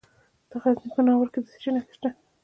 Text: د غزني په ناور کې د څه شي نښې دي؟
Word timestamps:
د 0.49 0.51
غزني 0.61 0.89
په 0.95 1.01
ناور 1.07 1.27
کې 1.33 1.39
د 1.41 1.45
څه 1.51 1.57
شي 1.61 1.69
نښې 1.75 1.97
دي؟ 2.01 2.09